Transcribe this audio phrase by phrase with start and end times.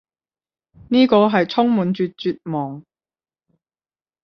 [0.89, 2.83] 呢個係充滿住絕望